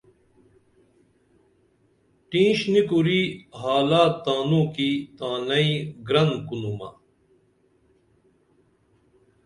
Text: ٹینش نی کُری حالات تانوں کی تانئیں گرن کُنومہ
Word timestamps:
ٹینش 2.29 2.59
نی 2.71 2.81
کُری 2.89 3.21
حالات 3.59 4.13
تانوں 4.23 4.65
کی 4.75 4.89
تانئیں 5.17 5.75
گرن 6.07 6.29
کُنومہ 6.47 6.89